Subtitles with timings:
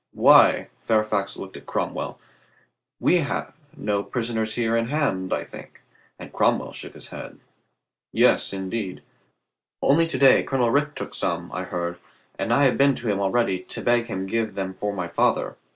[0.15, 2.19] "Why," Fairfax looked at Cromwell.
[2.99, 5.81] "We have no prisoners here in hand, I think,"
[6.17, 7.37] and Cromwell shook his head.
[8.11, 9.03] "Yes, indeed.
[9.79, 11.99] Only to day Colonel Rich took some, I heard,
[12.39, 15.55] and I have been to him already to beg him give them for my father.